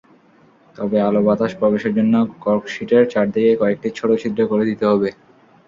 তবে 0.75 0.97
আলো-বাতাস 1.01 1.51
প্রবেশের 1.59 1.93
জন্য 1.97 2.13
কর্কশিটের 2.43 3.03
চারদিকে 3.13 3.53
কয়েকটি 3.61 3.87
ছোট 3.97 4.09
ছিদ্র 4.21 4.41
করে 4.51 4.63
দিতে 4.69 4.85
হবে। 4.91 5.09